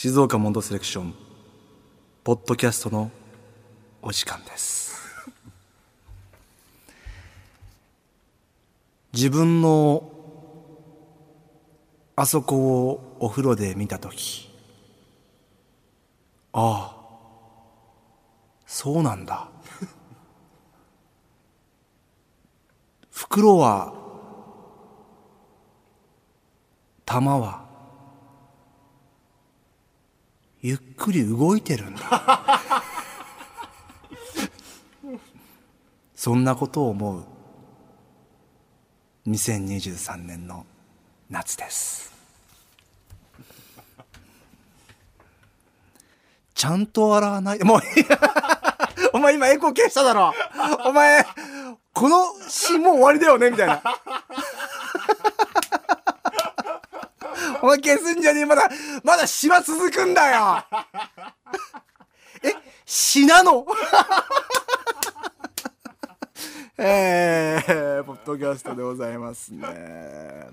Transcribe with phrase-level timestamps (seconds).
[0.00, 1.12] 静岡モンドセレクション
[2.22, 3.10] ポッドキャストの
[4.00, 4.96] お時間です。
[9.12, 10.08] 自分の
[12.14, 14.48] あそこをお風呂で見た時
[16.52, 16.96] ああ
[18.66, 19.48] そうなんだ。
[23.10, 23.92] 袋は
[27.04, 27.67] 玉は
[30.60, 32.60] ゆっくり動いてるんだ。
[36.14, 37.24] そんなことを思う。
[39.28, 40.66] 2023年の
[41.30, 42.12] 夏です。
[46.54, 47.60] ちゃんと洗わない。
[47.62, 47.80] もう
[49.14, 50.34] お前今エコー消しただろ。
[50.84, 51.24] お前
[51.92, 53.80] この詩もう終わりだよねみたいな。
[57.62, 58.46] お前消すんじゃねえ。
[58.46, 58.68] まだ
[59.04, 60.64] まだ詩は続くんだよ。
[62.42, 62.52] え
[62.84, 63.66] 詩なの？
[66.80, 70.46] えー、ポッドキャストでございますね。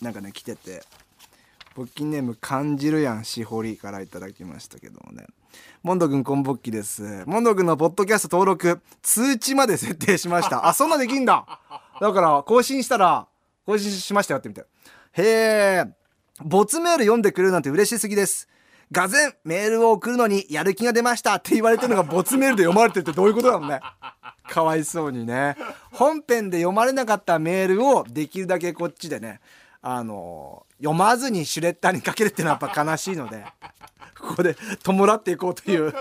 [0.00, 0.82] なんかね来てて。
[1.74, 5.26] 勃起ネーム感じるやんしほりからいただきましたけどもね。
[5.84, 7.22] モンド君こんぼっきです。
[7.26, 10.66] モンド君のポッドキャスト登録通知まで設定しました。
[10.66, 11.46] あそんなできんだ。
[12.00, 13.28] だから更新したら
[13.64, 14.62] 更新しましたよってみて。
[15.12, 15.22] へ
[15.84, 15.84] え
[16.42, 18.48] 没メール読んでくれるなんて嬉しすぎです。
[18.90, 23.80] がぜメールを送るのにやる気が出ましたって言われてるのが 没メールで読まれてるってどういうことだろうね。
[24.48, 25.56] かわいそうにね。
[25.92, 29.40] 本編で読まれなかったメールをできるだけこっちでね
[29.82, 33.44] あの読まずにシュレッダーにかけるっていうのはやっぱ悲しいので
[34.18, 35.92] ここで弔っていこうという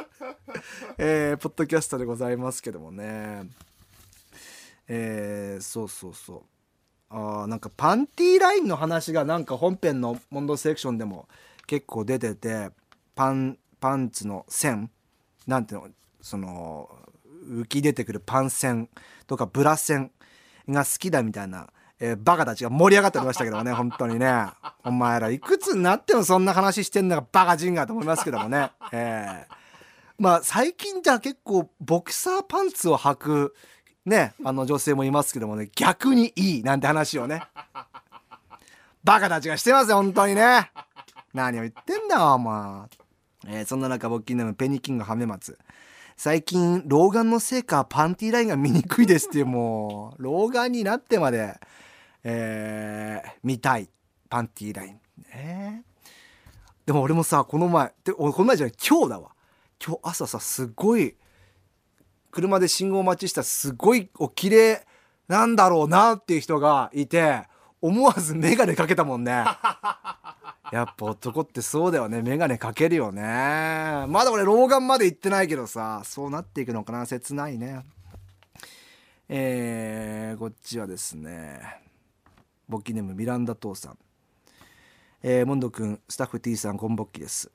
[0.98, 3.44] えー、ポッドキャストでございますけどもね。
[4.88, 6.57] えー、そうそうそう。
[7.10, 11.28] あなんかパンティーラインの話がなんか本編のモンドセレクションでも
[11.66, 12.70] 結構出てて
[13.16, 14.92] パンパンツの線
[15.46, 15.88] なんていうの
[16.22, 16.90] その
[17.50, 18.90] 浮き出てくるパン線
[19.26, 20.12] とかブラ線
[20.68, 21.68] が好きだみたいな、
[22.00, 24.48] えー、バカたちが盛り上がっておりましたけどね本当にね。
[24.84, 29.54] お前らいくつになってもそんな話してんのがバカ人がと思いますけどもね、えー、
[30.20, 33.56] まあ最近じゃ結構ボクサーパンツを履く
[34.08, 37.44] ねあの女性もいますけどもね逆にいいなんて話をね。
[39.04, 40.72] バカたちがしてますよ本当にね。
[41.34, 42.88] 何を言ってんだよお前、
[43.48, 45.58] えー、そんな中ボッキンネームペニキングハメマツ。
[46.16, 51.60] 最近老眼のせいかパンティーラインが見にくいですっていうもう老眼になってまで、
[52.24, 53.88] えー、見たい
[54.30, 55.00] パンティーライン。
[55.32, 55.84] ね
[56.86, 59.32] でも俺もさこの前でこの前じゃない今日だわ。
[59.86, 61.16] 今日朝さすごい
[62.38, 64.86] 車で信号待ちしたすごいお綺麗
[65.28, 67.42] なんだろうなっていう人がいて
[67.82, 69.32] 思わず眼鏡かけたもんね。
[70.72, 72.22] やっぱ男ってそうだよね。
[72.22, 73.24] 眼鏡かけるよね。
[74.08, 77.08] まだ俺老眼まで行ってないけどさそうなっていくのかな。
[77.08, 77.84] 切ないね。
[79.30, 81.82] えー、こっちはですね
[82.70, 83.98] ボッキネームミランダ父さん。
[85.24, 87.50] えー、モンド君スタッフ T さんこんぼっきです。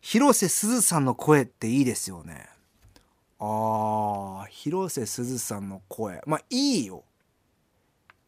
[0.00, 2.48] 広瀬すずさんの声っていいですよね
[3.46, 6.22] あー広瀬すずさんの声。
[6.26, 7.04] まあいいよ。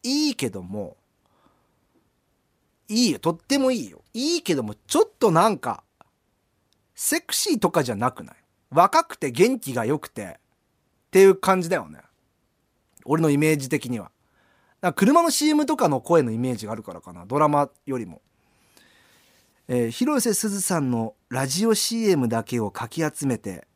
[0.03, 0.95] いいけども
[2.87, 3.19] いいよ。
[3.19, 4.03] とってもいいよ。
[4.13, 5.83] いいけどもちょっとなんか
[6.93, 8.35] セクシーとかじゃなくない？
[8.69, 10.37] 若くて元気が良くて
[11.07, 11.99] っていう感じだよね。
[13.05, 14.11] 俺のイメージ的には。
[14.81, 17.25] だ車の CM とかの声のイメージがあるからかな。
[17.25, 18.21] ドラマよりも、
[19.67, 23.67] えー、広瀬すずさんのラジオ CM だけをかき集めて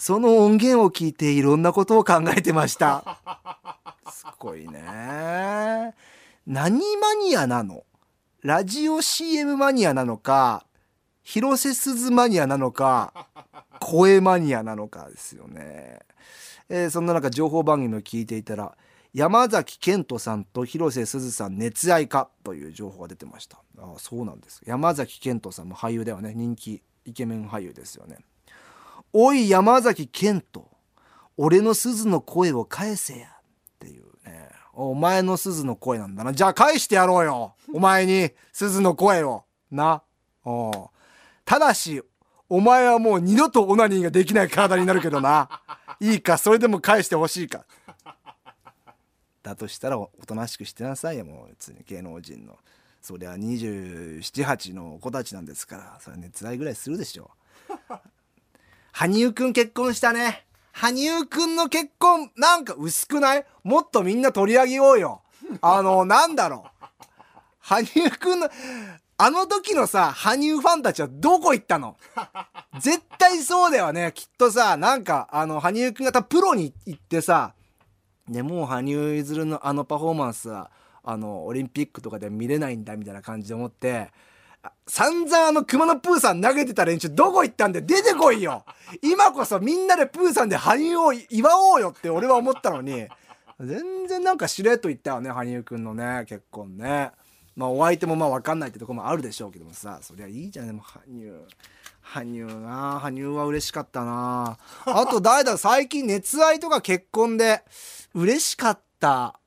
[0.00, 3.20] その音源を聞いていろんなことを考えてました。
[4.10, 5.94] すごいね。
[6.46, 7.84] 何マニアなの？
[8.40, 10.64] ラジオ CM マニアなのか？
[11.22, 13.28] 広瀬すずマニアなのか？
[13.78, 15.98] 声マニアなのかですよね、
[16.70, 18.76] えー、そんな中情報番組を聞いていたら
[19.12, 23.58] 山崎賢人さんと広瀬すずさん熱愛かという情報が出てました。
[23.78, 24.62] ああそうなんです。
[24.64, 26.32] 山崎賢人さんも俳優ではね。
[26.34, 28.16] 人気イケメン俳優ですよね
[29.12, 30.68] おい山崎賢人
[31.36, 33.30] 俺のすずの声を返せやっ
[33.78, 36.32] ていうねお前の鈴の声なんだな。
[36.32, 37.54] じゃあ返してやろうよ。
[37.72, 39.44] お前に鈴の声を。
[39.70, 40.02] な。
[40.44, 40.90] お
[41.44, 42.02] ただし、
[42.48, 45.48] お前はもう二度とオナニーができない体になるけどな。
[46.00, 47.66] いいか、それでも返してほしいか。
[49.42, 52.56] だとしたらおとなしくしてなさいよ、もう別に芸能人の。
[53.02, 57.30] そりゃ27、8の子たちなんですから、それ熱愛ぐらいするでしょ。
[58.92, 60.46] 羽生くん結婚したね。
[60.72, 65.22] 羽生くんの結婚なんか薄くないもっとみんな取り上げようよ。
[65.60, 66.86] あの、なんだろう。
[67.60, 68.48] 羽生くんの、
[69.18, 71.96] あの時のさ、羽生ファンたちはどこ行ったの
[72.78, 74.12] 絶対そうだよね。
[74.14, 77.54] きっとさ、なんか、あの、羽生くんが多分プロに行ってさ、
[78.28, 80.70] でもう羽生結弦のあのパフォーマンスは、
[81.02, 84.10] あの、オリンピックとかでは見れないんだみたいな感じで思って、
[84.86, 88.64] 散々あの熊野プーさん投げてた連中どこ行ったんで出てこいよ。
[89.02, 93.06] 今こそみんなでプーさんで羽生を祝おうよって俺は思ったのに、
[93.60, 97.12] 全然なんかしれっと言ったよね、羽生くんのね、結婚ね。
[97.56, 101.46] まあお相手もまあ分かんないってとこもあるでしょうけどもさ、そりゃいいじゃん、でも羽生。
[102.02, 102.98] 羽生な。
[103.00, 104.58] 羽生は嬉しかったな。
[104.86, 107.62] あと誰だ最近熱愛とか結婚で。
[108.14, 109.38] 嬉しかった。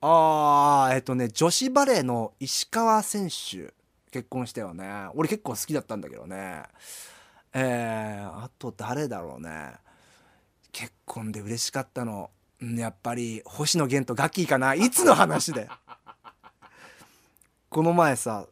[0.00, 3.74] あーえっとね女子バレーの石川選手。
[4.10, 5.08] 結婚したよね。
[5.14, 6.62] 俺結構好きだったんだけどね。
[7.52, 9.72] えー、あと誰だろうね。
[10.72, 12.30] 結婚で嬉しかったの。
[12.60, 14.74] やっぱり星野源とガッキーかな。
[14.74, 15.68] いつの話で。
[17.68, 18.46] この前さ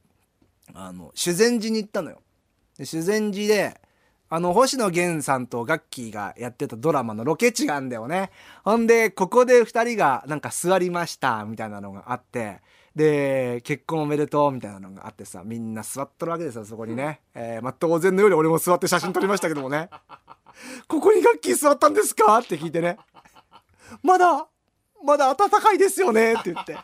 [0.75, 2.21] あの修善寺に行ったのよ。
[2.79, 3.81] で修善寺で
[4.29, 8.31] あの星野源さんとガッキーがやってたドラマのロケ地があんだよね。
[8.65, 12.61] ほんでここで2人がなんか座りましたみたいなのがあって。
[12.97, 19.91] で結婚おめでとうみたいなのがあってさみんな座っとるわけですよそこにね、えー、まあ、当然のように俺も座って写真撮りましたけどもね。
[20.89, 22.39] ここにガッキー座ったんですか？
[22.39, 22.97] って聞いてね。
[24.03, 24.47] まだ
[25.05, 26.33] まだ暖かいですよね？
[26.33, 26.79] って言って。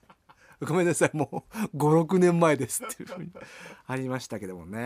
[0.64, 1.44] ごめんなさいも
[1.74, 3.30] う56年前ですっていうふうに
[3.86, 4.78] ありましたけどもね。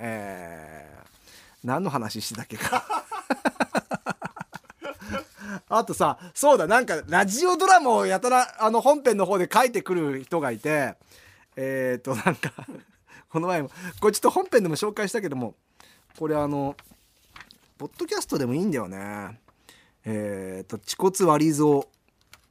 [0.00, 2.84] えー、何の話してたっけか
[5.76, 10.94] あとさそうだなんかラジオドラマをやたらあの本編の方で書いてくる人がいて
[11.56, 12.52] えっ、ー、となんか
[13.28, 15.54] この前もこれちょっと本編でも紹介したけども
[16.18, 16.76] これあの
[17.78, 19.40] ポッドキャストでもいいんだよね。
[20.04, 21.82] えっ、ー、と「恥骨割り蔵」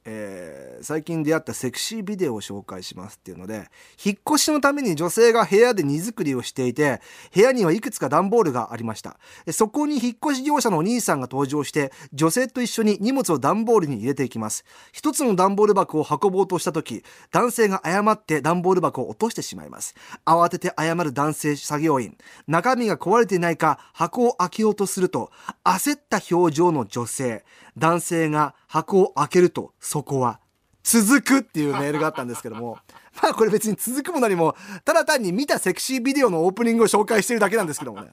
[0.04, 3.68] えー、最近出会ったセクシービデオを紹介しますっていうので
[4.02, 7.00] 引っ越しのために女性が部屋で荷造りをしていて
[7.34, 9.18] 部屋にはいくつか段ボールがありました。
[9.50, 14.64] そこに引っ越し業者のお兄さんが登場して女性と一緒に荷物を段ボールに入れていきます。
[14.92, 19.94] 一つの段ボール箱を運ぼうとした時男性が誤って段ボール箱を落としてしまいます。
[20.24, 22.16] 慌てて謝る男性作業員。
[22.46, 25.30] 中身が壊れていないか箱を開けようとすると
[25.64, 27.44] 焦った表情の女性。
[27.76, 30.40] 男性が箱を開けるとそこは
[30.84, 32.78] 続くっていうメールがあったんですけども。
[33.22, 38.10] まあこれ別に続くも何もただ単に見たセクシービデオのオープニングを紹介してるだけなんですけどもね。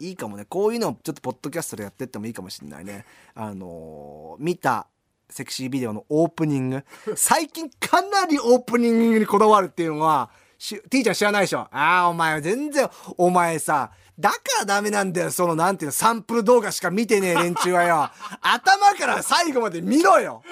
[0.00, 0.44] いいかもね。
[0.44, 3.06] こういうのをちょっとポッドキャストでやってってもいいかもしれないね。
[3.34, 4.88] あのー、見た
[5.30, 6.84] セクシービデオのオープニング。
[7.14, 11.68] 最近かなりオープニングにこだわるっていうのはティーちゃん知らないでしょ？
[11.70, 18.10] ああお前全然お前さだからダメなんだよ、そのなんていうの、サンプル動画しか見てねえ連中はよ。
[18.40, 20.42] 頭から最後まで見ろよ。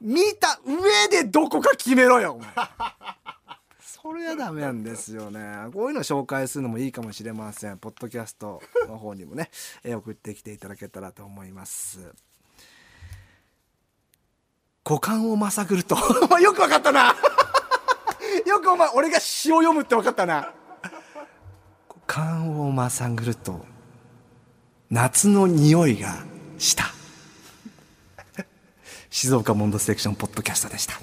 [0.00, 2.48] 見た上でどこか決めろよ、お前。
[3.80, 5.40] それはダメなんですよね。
[5.74, 7.78] こういうの紹介するのもいいかもしれません。
[7.78, 9.50] ポッドキャストの方にもね、
[9.84, 12.00] え送ってきていただけたらと思います。
[14.88, 15.96] 股間をまさぐると。
[16.40, 17.14] よくわかったな
[18.46, 20.54] よくお前、俺が詩を読むってわかったな。
[22.06, 23.64] 缶をまさぐると
[24.90, 26.24] 夏の匂いが
[26.58, 26.86] した
[29.10, 31.00] 静岡モンドセレクションポッドキャストでした。